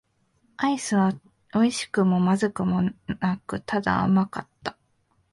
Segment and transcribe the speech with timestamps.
[0.57, 1.13] アイスは
[1.53, 2.81] 美味しくも不味くも
[3.19, 4.75] なく、ただ甘かった。